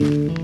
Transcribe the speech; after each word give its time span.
Mm-hmm. 0.00 0.39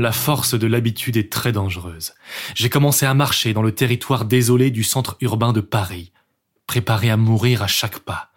La 0.00 0.12
force 0.12 0.54
de 0.54 0.66
l'habitude 0.66 1.18
est 1.18 1.30
très 1.30 1.52
dangereuse. 1.52 2.14
J'ai 2.54 2.70
commencé 2.70 3.04
à 3.04 3.12
marcher 3.12 3.52
dans 3.52 3.60
le 3.60 3.74
territoire 3.74 4.24
désolé 4.24 4.70
du 4.70 4.82
centre 4.82 5.18
urbain 5.20 5.52
de 5.52 5.60
Paris, 5.60 6.10
préparé 6.66 7.10
à 7.10 7.18
mourir 7.18 7.62
à 7.62 7.66
chaque 7.66 7.98
pas. 7.98 8.32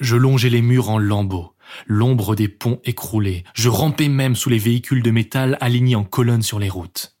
Je 0.00 0.16
longeais 0.16 0.50
les 0.50 0.60
murs 0.60 0.90
en 0.90 0.98
lambeaux, 0.98 1.56
l'ombre 1.86 2.36
des 2.36 2.48
ponts 2.48 2.78
écroulés, 2.84 3.42
je 3.54 3.70
rampais 3.70 4.08
même 4.08 4.36
sous 4.36 4.50
les 4.50 4.58
véhicules 4.58 5.02
de 5.02 5.10
métal 5.10 5.56
alignés 5.62 5.96
en 5.96 6.04
colonnes 6.04 6.42
sur 6.42 6.58
les 6.58 6.68
routes. 6.68 7.16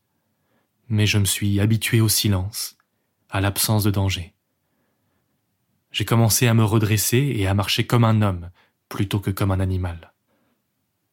Mais 0.90 1.06
je 1.06 1.16
me 1.16 1.24
suis 1.24 1.58
habitué 1.58 2.02
au 2.02 2.10
silence, 2.10 2.76
à 3.30 3.40
l'absence 3.40 3.84
de 3.84 3.90
danger. 3.90 4.34
J'ai 5.92 6.04
commencé 6.04 6.46
à 6.46 6.52
me 6.52 6.64
redresser 6.64 7.32
et 7.36 7.46
à 7.46 7.54
marcher 7.54 7.86
comme 7.86 8.04
un 8.04 8.20
homme, 8.20 8.50
plutôt 8.90 9.18
que 9.18 9.30
comme 9.30 9.50
un 9.50 9.60
animal. 9.60 10.12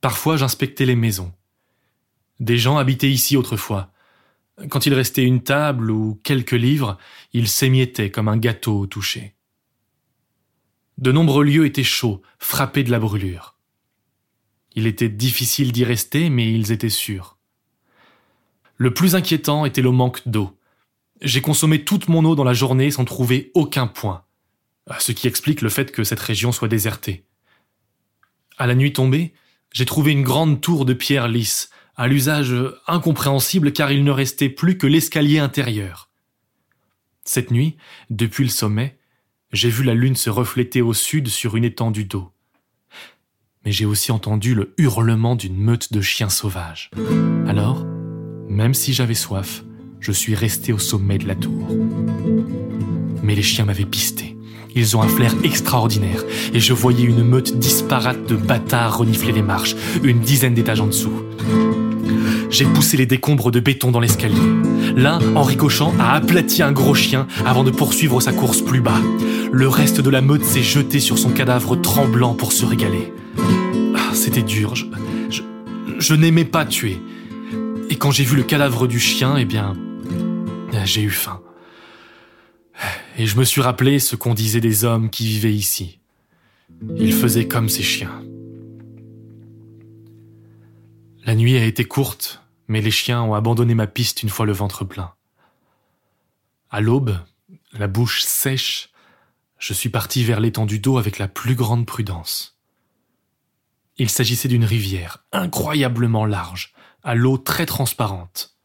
Parfois 0.02 0.36
j'inspectais 0.36 0.86
les 0.86 0.98
maisons, 0.98 1.32
des 2.40 2.58
gens 2.58 2.78
habitaient 2.78 3.10
ici 3.10 3.38
autrefois. 3.38 3.92
Quand 4.70 4.86
il 4.86 4.94
restait 4.94 5.24
une 5.24 5.42
table 5.42 5.92
ou 5.92 6.20
quelques 6.24 6.52
livres, 6.52 6.98
ils 7.34 7.48
s'émiettaient 7.48 8.12
comme 8.12 8.28
un 8.28 8.38
gâteau 8.38 8.80
au 8.80 8.88
toucher. 8.88 9.36
De 10.98 11.12
nombreux 11.12 11.46
lieux 11.46 11.66
étaient 11.66 11.84
chauds, 11.84 12.22
frappés 12.40 12.84
de 12.84 12.92
la 12.92 13.00
brûlure. 13.00 13.56
Il 14.76 14.86
était 14.86 15.10
difficile 15.10 15.72
d'y 15.72 15.86
rester, 15.86 16.30
mais 16.30 16.52
ils 16.52 16.72
étaient 16.72 16.90
sûrs. 16.90 17.38
Le 18.76 18.94
plus 18.94 19.16
inquiétant 19.16 19.66
était 19.66 19.82
le 19.82 19.92
manque 19.92 20.28
d'eau. 20.28 20.58
J'ai 21.22 21.42
consommé 21.42 21.84
toute 21.84 22.08
mon 22.08 22.24
eau 22.26 22.36
dans 22.36 22.44
la 22.44 22.54
journée 22.54 22.92
sans 22.92 23.06
trouver 23.06 23.52
aucun 23.54 23.88
point, 23.88 24.24
ce 25.00 25.12
qui 25.12 25.28
explique 25.28 25.62
le 25.62 25.70
fait 25.70 25.92
que 25.92 26.04
cette 26.04 26.20
région 26.20 26.52
soit 26.52 26.68
désertée. 26.70 27.26
À 28.58 28.68
la 28.68 28.76
nuit 28.76 28.94
tombée, 28.94 29.34
j'ai 29.72 29.86
trouvé 29.86 30.12
une 30.12 30.24
grande 30.24 30.62
tour 30.62 30.86
de 30.86 30.94
pierre 30.94 31.28
lisse, 31.28 31.70
à 32.00 32.08
l'usage 32.08 32.56
incompréhensible 32.88 33.74
car 33.74 33.92
il 33.92 34.06
ne 34.06 34.12
restait 34.12 34.48
plus 34.48 34.78
que 34.78 34.88
l'escalier 34.88 35.38
intérieur. 35.38 36.10
Cette 37.26 37.52
nuit, 37.52 37.76
depuis 38.10 38.46
le 38.46 38.50
sommet, 38.50 38.98
j'ai 39.52 39.70
vu 39.70 39.84
la 39.84 39.94
lune 39.94 40.16
se 40.16 40.30
refléter 40.30 40.82
au 40.82 40.94
sud 40.94 41.28
sur 41.28 41.58
une 41.58 41.66
étendue 41.66 42.06
d'eau. 42.06 42.32
Mais 43.66 43.74
j'ai 43.74 43.86
aussi 43.86 44.14
entendu 44.14 44.56
le 44.56 44.74
hurlement 44.78 45.36
d'une 45.36 45.58
meute 45.58 45.92
de 45.92 46.00
chiens 46.00 46.30
sauvages. 46.30 46.90
Alors, 47.46 47.86
même 48.48 48.74
si 48.74 48.94
j'avais 48.94 49.14
soif, 49.14 49.66
je 50.00 50.14
suis 50.14 50.36
resté 50.36 50.72
au 50.72 50.80
sommet 50.80 51.18
de 51.18 51.28
la 51.28 51.36
tour. 51.36 51.68
Mais 53.22 53.36
les 53.36 53.44
chiens 53.44 53.66
m'avaient 53.66 53.84
pisté. 53.84 54.38
Ils 54.74 54.96
ont 54.96 55.02
un 55.02 55.10
flair 55.10 55.34
extraordinaire, 55.44 56.24
et 56.54 56.62
je 56.62 56.72
voyais 56.72 57.04
une 57.04 57.24
meute 57.24 57.60
disparate 57.60 58.26
de 58.26 58.38
bâtards 58.38 59.00
renifler 59.00 59.34
les 59.34 59.42
marches, 59.42 59.76
une 60.02 60.22
dizaine 60.22 60.54
d'étages 60.54 60.80
en 60.80 60.88
dessous. 60.88 61.24
J'ai 62.50 62.66
poussé 62.66 62.98
les 62.98 63.06
décombres 63.06 63.52
de 63.52 63.60
béton 63.60 63.92
dans 63.92 64.00
l'escalier. 64.00 64.36
L'un, 64.96 65.20
en 65.36 65.44
ricochant, 65.44 65.94
a 66.00 66.14
aplati 66.14 66.64
un 66.64 66.72
gros 66.72 66.96
chien 66.96 67.28
avant 67.46 67.64
de 67.64 67.72
poursuivre 67.72 68.22
sa 68.22 68.34
course 68.34 68.62
plus 68.62 68.82
bas. 68.82 69.00
Le 69.52 69.68
reste 69.68 70.02
de 70.02 70.10
la 70.10 70.22
meute 70.22 70.44
s'est 70.44 70.64
jeté 70.64 71.00
sur 71.00 71.20
son 71.20 71.30
cadavre 71.30 71.76
tremblant 71.76 72.34
pour 72.34 72.52
se 72.52 72.66
régaler. 72.66 73.14
Ah, 73.96 74.14
c'était 74.14 74.42
dur. 74.42 74.76
Je, 74.76 74.86
je, 76.00 76.14
n'aimais 76.16 76.46
pas 76.46 76.66
tuer. 76.66 77.00
Et 77.90 77.96
quand 77.96 78.12
j'ai 78.12 78.24
vu 78.24 78.36
le 78.36 78.44
cadavre 78.44 78.88
du 78.88 79.00
chien, 79.00 79.38
eh 79.38 79.46
bien, 79.46 79.76
j'ai 80.86 81.02
eu 81.02 81.12
faim. 81.12 81.42
Et 83.18 83.28
je 83.28 83.38
me 83.38 83.44
suis 83.44 83.62
rappelé 83.62 84.00
ce 84.00 84.16
qu'on 84.16 84.34
disait 84.34 84.62
des 84.62 84.86
hommes 84.86 85.10
qui 85.10 85.26
vivaient 85.28 85.54
ici. 85.54 86.00
Ils 86.98 87.14
faisaient 87.14 87.48
comme 87.48 87.70
ces 87.70 87.84
chiens. 87.84 88.22
A 91.58 91.66
été 91.66 91.86
courte, 91.86 92.42
mais 92.68 92.82
les 92.82 92.92
chiens 92.92 93.22
ont 93.22 93.34
abandonné 93.34 93.76
ma 93.76 93.88
piste 93.88 94.24
une 94.24 94.30
fois 94.30 94.46
le 94.46 94.52
ventre 94.52 94.86
plein. 94.86 95.14
À 96.70 96.82
l'aube, 96.82 97.18
la 97.74 97.88
bouche 97.88 98.22
sèche, 98.22 98.90
je 99.58 99.74
suis 99.74 99.90
parti 99.90 100.24
vers 100.24 100.40
l'étendue 100.40 100.80
d'eau 100.80 100.98
avec 100.98 101.18
la 101.18 101.28
plus 101.28 101.56
grande 101.56 101.86
prudence. 101.86 102.58
Il 103.98 104.10
s'agissait 104.10 104.48
d'une 104.48 104.66
rivière 104.66 105.26
incroyablement 105.32 106.26
large, 106.26 106.74
à 107.04 107.16
l'eau 107.16 107.38
très 107.38 107.66
transparente. 107.66 108.56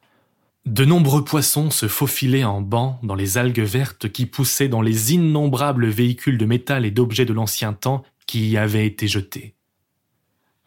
De 0.64 0.84
nombreux 0.84 1.24
poissons 1.24 1.70
se 1.70 1.88
faufilaient 1.88 2.44
en 2.44 2.60
bancs 2.60 2.98
dans 3.02 3.14
les 3.14 3.36
algues 3.36 3.60
vertes 3.60 4.10
qui 4.10 4.26
poussaient 4.26 4.68
dans 4.68 4.80
les 4.80 5.12
innombrables 5.12 5.86
véhicules 5.86 6.38
de 6.38 6.46
métal 6.46 6.86
et 6.86 6.90
d'objets 6.90 7.26
de 7.26 7.34
l'ancien 7.34 7.72
temps 7.74 8.02
qui 8.26 8.48
y 8.48 8.56
avaient 8.56 8.86
été 8.86 9.06
jetés. 9.06 9.54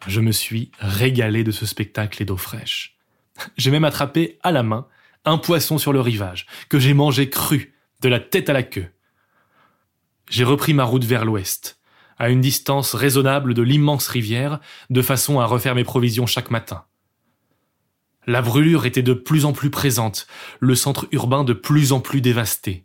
Je 0.06 0.20
me 0.20 0.32
suis 0.32 0.70
régalé 0.78 1.44
de 1.44 1.50
ce 1.50 1.66
spectacle 1.66 2.22
et 2.22 2.24
d'eau 2.24 2.36
fraîche. 2.36 2.96
J'ai 3.56 3.70
même 3.70 3.84
attrapé 3.84 4.38
à 4.42 4.52
la 4.52 4.62
main 4.62 4.86
un 5.24 5.38
poisson 5.38 5.78
sur 5.78 5.92
le 5.92 6.00
rivage, 6.00 6.46
que 6.68 6.78
j'ai 6.78 6.94
mangé 6.94 7.28
cru, 7.28 7.74
de 8.00 8.08
la 8.08 8.20
tête 8.20 8.48
à 8.48 8.52
la 8.52 8.62
queue. 8.62 8.88
J'ai 10.30 10.44
repris 10.44 10.74
ma 10.74 10.84
route 10.84 11.04
vers 11.04 11.24
l'ouest, 11.24 11.80
à 12.18 12.30
une 12.30 12.40
distance 12.40 12.94
raisonnable 12.94 13.54
de 13.54 13.62
l'immense 13.62 14.08
rivière, 14.08 14.60
de 14.90 15.02
façon 15.02 15.40
à 15.40 15.46
refaire 15.46 15.74
mes 15.74 15.84
provisions 15.84 16.26
chaque 16.26 16.50
matin. 16.50 16.84
La 18.26 18.42
brûlure 18.42 18.84
était 18.86 19.02
de 19.02 19.14
plus 19.14 19.44
en 19.44 19.52
plus 19.52 19.70
présente, 19.70 20.26
le 20.60 20.74
centre 20.74 21.08
urbain 21.12 21.44
de 21.44 21.54
plus 21.54 21.92
en 21.92 22.00
plus 22.00 22.20
dévasté. 22.20 22.84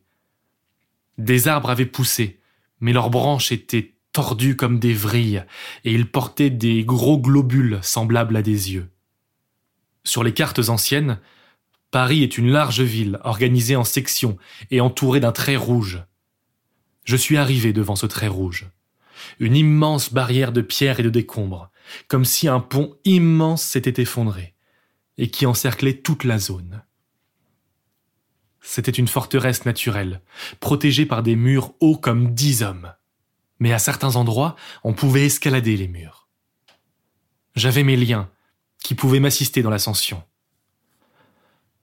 Des 1.17 1.47
arbres 1.47 1.69
avaient 1.69 1.85
poussé, 1.85 2.39
mais 2.79 2.93
leurs 2.93 3.09
branches 3.09 3.51
étaient 3.51 3.92
tordus 4.13 4.55
comme 4.55 4.79
des 4.79 4.93
vrilles, 4.93 5.43
et 5.83 5.91
ils 5.91 6.09
portaient 6.09 6.51
des 6.51 6.85
gros 6.85 7.19
globules 7.19 7.79
semblables 7.81 8.37
à 8.37 8.41
des 8.41 8.71
yeux. 8.73 8.89
Sur 10.05 10.23
les 10.23 10.33
cartes 10.33 10.69
anciennes, 10.69 11.19
Paris 11.91 12.23
est 12.23 12.37
une 12.37 12.49
large 12.49 12.81
ville 12.81 13.19
organisée 13.23 13.75
en 13.75 13.83
sections 13.83 14.37
et 14.71 14.81
entourée 14.81 15.19
d'un 15.19 15.31
trait 15.31 15.55
rouge. 15.55 16.03
Je 17.03 17.15
suis 17.15 17.37
arrivé 17.37 17.73
devant 17.73 17.95
ce 17.95 18.05
trait 18.05 18.27
rouge. 18.27 18.67
Une 19.39 19.55
immense 19.55 20.13
barrière 20.13 20.51
de 20.51 20.61
pierre 20.61 20.99
et 20.99 21.03
de 21.03 21.09
décombres, 21.09 21.69
comme 22.07 22.25
si 22.25 22.47
un 22.47 22.59
pont 22.59 22.95
immense 23.05 23.63
s'était 23.63 24.01
effondré, 24.01 24.53
et 25.17 25.29
qui 25.29 25.45
encerclait 25.45 25.97
toute 25.97 26.23
la 26.23 26.39
zone. 26.39 26.83
C'était 28.61 28.91
une 28.91 29.07
forteresse 29.07 29.65
naturelle, 29.65 30.21
protégée 30.59 31.05
par 31.05 31.23
des 31.23 31.35
murs 31.35 31.73
hauts 31.79 31.97
comme 31.97 32.33
dix 32.33 32.63
hommes 32.63 32.93
mais 33.63 33.71
à 33.71 33.79
certains 33.79 34.17
endroits, 34.17 34.57
on 34.83 34.91
pouvait 34.91 35.25
escalader 35.25 35.77
les 35.77 35.87
murs. 35.87 36.27
J'avais 37.55 37.83
mes 37.83 37.95
liens, 37.95 38.29
qui 38.83 38.93
pouvaient 38.93 39.21
m'assister 39.21 39.61
dans 39.61 39.69
l'ascension. 39.69 40.21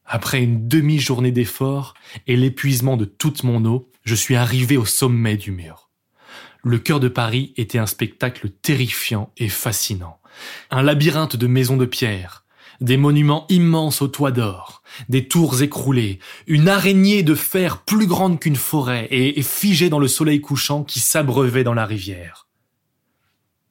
Après 0.05 0.43
une 0.43 0.69
demi-journée 0.69 1.33
d'efforts 1.33 1.95
et 2.27 2.37
l'épuisement 2.37 2.99
de 2.99 3.07
toute 3.07 3.45
mon 3.45 3.65
eau, 3.65 3.91
je 4.05 4.15
suis 4.15 4.37
arrivé 4.37 4.77
au 4.77 4.85
sommet 4.85 5.39
du 5.39 5.53
mur. 5.53 5.89
Le 6.63 6.79
cœur 6.79 7.01
de 7.01 7.09
Paris 7.09 7.55
était 7.57 7.79
un 7.79 7.87
spectacle 7.87 8.51
terrifiant 8.51 9.33
et 9.39 9.49
fascinant. 9.49 10.21
Un 10.71 10.83
labyrinthe 10.83 11.37
de 11.37 11.47
maisons 11.47 11.79
de 11.79 11.87
pierre, 11.87 12.45
des 12.81 12.97
monuments 12.97 13.47
immenses 13.49 14.03
aux 14.03 14.09
toits 14.09 14.33
d'or, 14.33 14.83
des 15.09 15.29
tours 15.29 15.63
écroulées, 15.63 16.19
une 16.47 16.69
araignée 16.69 17.23
de 17.23 17.35
fer 17.35 17.83
plus 17.83 18.07
grande 18.07 18.41
qu'une 18.41 18.57
forêt 18.57 19.07
et, 19.11 19.43
figée 19.43 19.91
dans 19.91 19.99
le 19.99 20.09
soleil 20.09 20.41
couchant 20.41 20.85
qui 20.85 21.01
s'abreuvait 21.01 21.65
dans 21.65 21.75
la 21.75 21.87
rivière. 21.87 22.47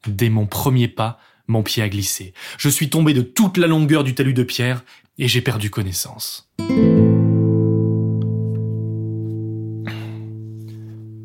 Dès 0.08 0.30
mon 0.30 0.46
premier 0.46 0.88
pas, 0.88 1.20
mon 1.48 1.64
pied 1.64 1.82
a 1.82 1.90
glissé. 1.90 2.34
Je 2.58 2.70
suis 2.70 2.90
tombé 2.90 3.14
de 3.14 3.22
toute 3.22 3.58
la 3.58 3.68
longueur 3.68 4.04
du 4.04 4.14
talus 4.14 4.34
de 4.34 4.44
pierre 4.44 4.84
et 5.18 5.28
j'ai 5.28 5.42
perdu 5.42 5.70
connaissance. 5.70 6.50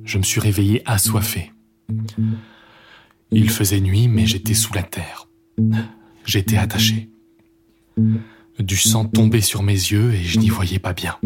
Je 0.04 0.19
me 0.19 0.22
suis 0.22 0.40
réveillé 0.40 0.82
assoiffé. 0.86 1.52
Il 3.31 3.50
faisait 3.50 3.81
nuit, 3.81 4.08
mais 4.08 4.26
j'étais 4.26 4.54
sous 4.54 4.72
la 4.72 4.82
terre. 4.82 5.28
J'étais 6.25 6.56
attaché. 6.56 7.10
Du 8.58 8.76
sang 8.76 9.05
tombait 9.05 9.41
sur 9.41 9.62
mes 9.62 9.73
yeux 9.73 10.14
et 10.14 10.23
je 10.23 10.38
n'y 10.38 10.49
voyais 10.49 10.79
pas 10.79 10.93
bien. 10.93 11.17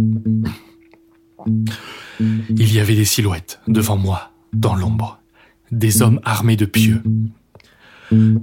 Il 2.51 2.73
y 2.73 2.81
avait 2.81 2.97
des 2.97 3.05
silhouettes 3.05 3.61
devant 3.69 3.97
moi, 3.97 4.33
dans 4.53 4.75
l'ombre, 4.75 5.21
des 5.71 6.03
hommes 6.03 6.21
armés 6.25 6.57
de 6.57 6.65
pieux. 6.65 7.03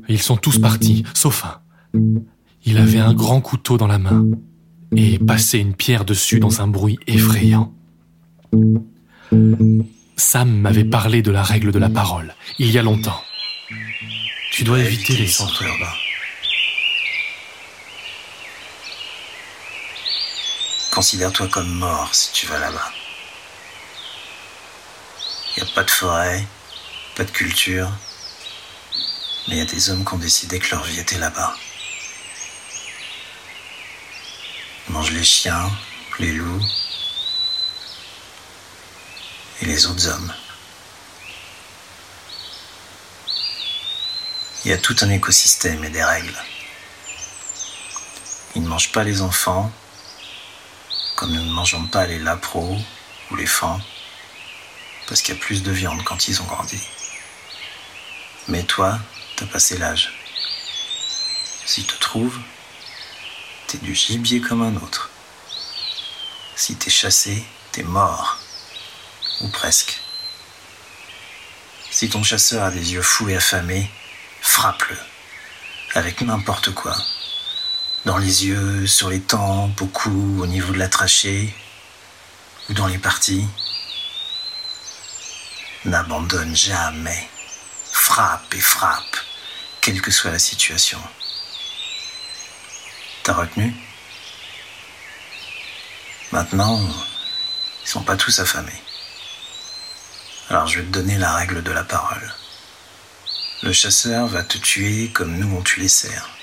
Ils 0.07 0.22
sont 0.22 0.38
tous 0.38 0.60
partis, 0.60 1.04
sauf 1.13 1.45
un, 1.45 1.62
Il 2.66 2.77
avait 2.77 3.00
un 3.00 3.13
grand 3.13 3.42
couteau 3.42 3.77
dans 3.77 3.88
la 3.88 3.98
main 3.98 4.25
et 4.95 5.18
passait 5.19 5.60
une 5.60 5.74
pierre 5.74 6.06
dessus 6.06 6.39
dans 6.39 6.62
un 6.62 6.68
bruit 6.68 7.00
effrayant. 7.07 7.74
Sam 10.16 10.51
m'avait 10.51 10.86
parlé 10.86 11.22
de 11.22 11.31
la 11.31 11.44
règle 11.44 11.72
de 11.72 11.80
la 11.80 11.89
parole, 11.89 12.36
il 12.60 12.72
y 12.72 12.77
a 12.77 12.83
longtemps. 12.83 13.22
Tu 14.51 14.63
dois 14.63 14.80
éviter 14.80 15.18
les 15.18 15.27
centres 15.27 15.63
urbains. 15.63 16.05
Considère-toi 20.95 21.50
comme 21.50 21.68
mort 21.68 22.15
si 22.15 22.31
tu 22.31 22.45
vas 22.45 22.57
là-bas. 22.57 22.89
Il 25.57 25.63
n'y 25.63 25.69
a 25.69 25.74
pas 25.74 25.83
de 25.83 25.92
forêt, 25.92 26.47
pas 27.18 27.25
de 27.25 27.31
culture, 27.31 27.92
mais 29.47 29.56
il 29.56 29.57
y 29.57 29.62
a 29.62 29.65
des 29.65 29.89
hommes 29.89 30.06
qui 30.06 30.13
ont 30.13 30.18
décidé 30.18 30.57
que 30.57 30.74
leur 30.74 30.86
vie 30.86 30.97
était 30.97 31.18
là-bas. 31.18 31.53
Ils 34.88 34.94
mangent 34.94 35.12
les 35.12 35.25
chiens, 35.25 35.69
les 36.19 36.31
loups 36.31 36.65
et 39.62 39.65
les 39.65 39.88
autres 39.88 40.07
hommes. 40.07 40.33
Il 44.63 44.71
y 44.71 44.74
a 44.74 44.77
tout 44.77 44.95
un 45.01 45.09
écosystème 45.09 45.83
et 45.83 45.89
des 45.89 46.06
règles. 46.06 46.41
Ils 48.56 48.63
ne 48.63 48.69
mangent 48.69 48.94
pas 48.94 49.03
les 49.03 49.21
enfants, 49.21 49.74
comme 51.15 51.31
nous 51.31 51.44
ne 51.44 51.51
mangeons 51.51 51.85
pas 51.88 52.06
les 52.06 52.19
lapros 52.19 52.77
ou 53.31 53.35
les 53.35 53.45
fans, 53.45 53.79
parce 55.07 55.21
qu'il 55.21 55.33
y 55.33 55.38
a 55.38 55.41
plus 55.41 55.63
de 55.63 55.71
viande 55.71 56.03
quand 56.03 56.27
ils 56.27 56.41
ont 56.41 56.45
grandi. 56.45 56.79
Mais 58.47 58.63
toi, 58.63 59.00
t'as 59.38 59.45
passé 59.45 59.77
l'âge. 59.77 60.13
S'ils 61.65 61.85
te 61.85 61.97
trouvent, 62.00 62.39
t'es 63.67 63.77
du 63.79 63.95
gibier 63.95 64.41
comme 64.41 64.62
un 64.62 64.75
autre. 64.75 65.09
Si 66.56 66.75
t'es 66.75 66.91
chassé, 66.91 67.44
t'es 67.71 67.83
mort. 67.83 68.38
Ou 69.41 69.50
presque. 69.50 70.00
Si 71.91 72.09
ton 72.09 72.23
chasseur 72.23 72.63
a 72.63 72.71
des 72.71 72.94
yeux 72.94 73.01
fous 73.01 73.29
et 73.29 73.35
affamés, 73.35 73.89
frappe-le. 74.41 74.97
Avec 75.94 76.21
n'importe 76.21 76.73
quoi. 76.73 76.95
Dans 78.06 78.18
les 78.19 78.46
yeux, 78.46 78.86
sur 78.86 79.10
les 79.10 79.22
tempes, 79.22 79.81
au 79.81 79.88
cou, 79.88 80.40
au 80.40 80.46
niveau 80.46 80.72
de 80.74 80.78
la 80.78 80.88
trachée, 80.88 81.52
ou 82.69 82.74
dans 82.74 82.86
les 82.86 83.00
parties. 83.00 83.48
N'abandonne 85.86 86.56
jamais. 86.56 87.28
Frappe 87.92 88.54
et 88.54 88.62
frappe, 88.62 89.18
quelle 89.81 90.02
que 90.02 90.12
soit 90.12 90.31
la 90.31 90.40
situation. 90.40 91.02
T'as 93.24 93.34
retenu? 93.34 93.74
Maintenant, 96.31 96.80
ils 97.84 97.90
sont 97.90 98.04
pas 98.04 98.18
tous 98.18 98.38
affamés. 98.40 98.84
Alors 100.50 100.68
je 100.68 100.80
vais 100.80 100.86
te 100.86 100.92
donner 100.92 101.18
la 101.18 101.34
règle 101.34 101.63
de 101.63 101.72
la 101.72 101.84
parole. 101.84 102.34
Le 103.63 103.74
chasseur 103.74 104.28
va 104.28 104.44
te 104.44 104.60
tuer 104.60 105.10
comme 105.10 105.38
nous 105.40 105.58
on 105.58 105.63
tue 105.63 105.80
les 105.80 105.88
cerfs. 105.88 106.35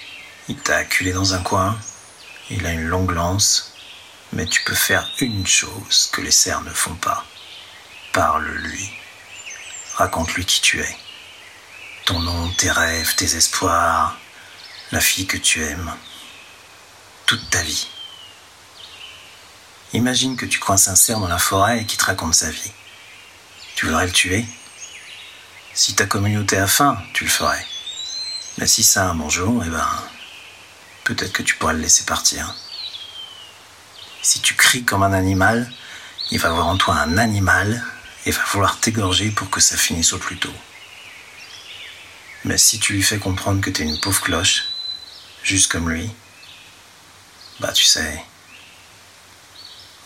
Il 0.48 0.56
t'a 0.56 0.76
acculé 0.76 1.12
dans 1.12 1.34
un 1.34 1.42
coin, 1.42 1.78
il 2.50 2.66
a 2.66 2.72
une 2.72 2.88
longue 2.88 3.12
lance, 3.12 3.72
mais 4.32 4.46
tu 4.46 4.62
peux 4.64 4.74
faire 4.74 5.08
une 5.20 5.46
chose 5.46 6.08
que 6.12 6.20
les 6.20 6.30
cerfs 6.30 6.62
ne 6.62 6.70
font 6.70 6.94
pas. 6.96 7.24
Parle-lui. 8.12 8.90
Raconte-lui 9.94 10.44
qui 10.44 10.60
tu 10.60 10.80
es. 10.80 10.96
Ton 12.06 12.18
nom, 12.18 12.50
tes 12.54 12.70
rêves, 12.70 13.14
tes 13.14 13.36
espoirs, 13.36 14.16
la 14.90 15.00
fille 15.00 15.26
que 15.26 15.36
tu 15.36 15.62
aimes. 15.62 15.92
Toute 17.26 17.48
ta 17.50 17.62
vie. 17.62 17.86
Imagine 19.92 20.36
que 20.36 20.46
tu 20.46 20.58
coinces 20.58 20.88
un 20.88 20.96
cerf 20.96 21.20
dans 21.20 21.28
la 21.28 21.38
forêt 21.38 21.80
et 21.80 21.86
qu'il 21.86 21.98
te 21.98 22.04
raconte 22.04 22.34
sa 22.34 22.50
vie. 22.50 22.72
Tu 23.76 23.86
voudrais 23.86 24.06
le 24.06 24.12
tuer? 24.12 24.44
Si 25.74 25.94
ta 25.94 26.06
communauté 26.06 26.56
a 26.56 26.66
faim, 26.66 27.00
tu 27.14 27.24
le 27.24 27.30
ferais. 27.30 27.64
Mais 28.58 28.66
si 28.66 28.82
ça 28.82 29.04
a 29.04 29.10
un 29.10 29.14
bonjour, 29.14 29.62
eh 29.64 29.70
ben, 29.70 29.88
peut-être 31.14 31.32
que 31.32 31.42
tu 31.42 31.56
pourrais 31.56 31.74
le 31.74 31.80
laisser 31.80 32.04
partir. 32.04 32.54
Si 34.22 34.40
tu 34.40 34.54
cries 34.54 34.84
comme 34.84 35.02
un 35.02 35.12
animal, 35.12 35.70
il 36.30 36.38
va 36.38 36.50
voir 36.50 36.66
en 36.66 36.76
toi 36.76 36.96
un 36.96 37.18
animal 37.18 37.84
et 38.24 38.30
va 38.30 38.44
vouloir 38.44 38.78
t'égorger 38.78 39.30
pour 39.30 39.50
que 39.50 39.60
ça 39.60 39.76
finisse 39.76 40.12
au 40.12 40.18
plus 40.18 40.38
tôt. 40.38 40.54
Mais 42.44 42.58
si 42.58 42.78
tu 42.78 42.94
lui 42.94 43.02
fais 43.02 43.18
comprendre 43.18 43.60
que 43.60 43.70
t'es 43.70 43.84
une 43.84 44.00
pauvre 44.00 44.20
cloche, 44.20 44.64
juste 45.42 45.70
comme 45.70 45.90
lui, 45.90 46.10
bah 47.60 47.72
tu 47.72 47.84
sais, 47.84 48.24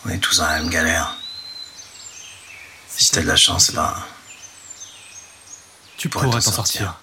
on 0.05 0.09
est 0.09 0.19
tous 0.19 0.37
dans 0.37 0.47
la 0.47 0.59
même 0.59 0.69
galère. 0.69 1.15
Si 2.87 3.11
t'as 3.11 3.21
de 3.21 3.27
la 3.27 3.35
chance, 3.35 3.71
ben. 3.71 3.93
Tu 5.97 6.09
pourrais 6.09 6.29
t'en 6.29 6.41
sortir. 6.41 6.99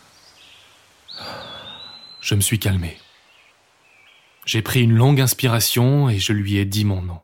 Je 2.20 2.34
me 2.34 2.40
suis 2.40 2.58
calmé. 2.58 3.00
J'ai 4.44 4.62
pris 4.62 4.82
une 4.82 4.94
longue 4.94 5.20
inspiration 5.20 6.08
et 6.08 6.18
je 6.18 6.32
lui 6.32 6.56
ai 6.56 6.64
dit 6.64 6.84
mon 6.84 7.02
nom. 7.02 7.20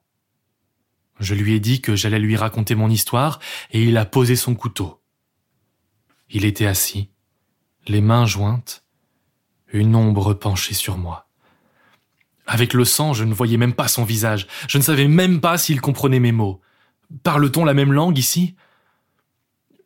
Je 1.19 1.34
lui 1.34 1.52
ai 1.52 1.61
dit 1.61 1.82
que 1.82 1.96
j'allais 1.96 2.19
lui 2.19 2.37
raconter 2.37 2.75
mon 2.75 2.88
histoire 2.88 3.40
et 3.72 3.82
il 3.82 3.96
a 3.99 4.06
posé 4.06 4.37
son 4.37 4.55
couteau. 4.55 5.02
Il 6.31 6.44
était 6.44 6.67
assis, 6.67 7.11
les 7.87 8.00
mains 8.00 8.25
jointes, 8.25 8.84
une 9.72 9.94
ombre 9.94 10.32
penchée 10.32 10.75
sur 10.75 10.96
moi. 10.96 11.28
Avec 12.46 12.72
le 12.72 12.84
sang, 12.84 13.12
je 13.12 13.25
ne 13.25 13.34
voyais 13.34 13.58
même 13.58 13.75
pas 13.75 13.88
son 13.88 14.05
visage, 14.05 14.46
je 14.66 14.78
ne 14.78 14.82
savais 14.82 15.08
même 15.08 15.40
pas 15.40 15.58
s'il 15.58 15.81
comprenait 15.81 16.20
mes 16.20 16.32
mots. 16.32 16.61
Parle-t-on 17.23 17.64
la 17.64 17.75
même 17.75 17.93
langue 17.93 18.19
ici? 18.19 18.55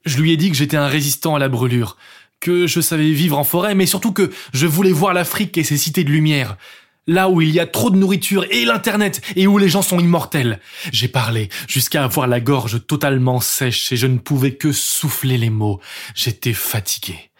Je 0.04 0.18
lui 0.18 0.32
ai 0.32 0.36
dit 0.36 0.50
que 0.50 0.56
j'étais 0.56 0.76
un 0.76 0.86
résistant 0.86 1.34
à 1.34 1.38
la 1.38 1.48
brûlure, 1.48 1.96
que 2.40 2.66
je 2.66 2.80
savais 2.80 3.10
vivre 3.10 3.38
en 3.38 3.44
forêt, 3.44 3.74
mais 3.74 3.86
surtout 3.86 4.12
que 4.12 4.30
je 4.52 4.66
voulais 4.66 4.92
voir 4.92 5.14
l'Afrique 5.14 5.58
et 5.58 5.64
ses 5.64 5.78
cités 5.78 6.04
de 6.04 6.10
lumière, 6.10 6.56
là 7.06 7.28
où 7.28 7.40
il 7.40 7.50
y 7.50 7.60
a 7.60 7.66
trop 7.66 7.90
de 7.90 7.96
nourriture 7.96 8.46
et 8.50 8.64
l'internet 8.64 9.20
et 9.36 9.46
où 9.46 9.58
les 9.58 9.68
gens 9.68 9.82
sont 9.82 10.00
immortels. 10.00 10.60
J'ai 10.92 11.08
parlé 11.08 11.48
jusqu'à 11.68 12.04
avoir 12.04 12.26
la 12.26 12.40
gorge 12.40 12.86
totalement 12.86 13.40
sèche 13.40 13.92
et 13.92 13.96
je 13.96 14.06
ne 14.06 14.18
pouvais 14.18 14.54
que 14.54 14.72
souffler 14.72 15.38
les 15.38 15.50
mots. 15.50 15.80
J'étais 16.14 16.54
fatigué. 16.54 17.30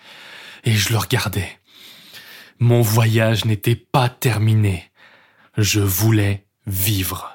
Et 0.65 0.73
je 0.73 0.91
le 0.93 0.99
regardais. 0.99 1.59
Mon 2.59 2.81
voyage 2.81 3.45
n'était 3.45 3.77
pas 3.77 4.09
terminé. 4.09 4.91
Je 5.59 5.81
voulais 5.81 6.47
vivre. 6.67 7.34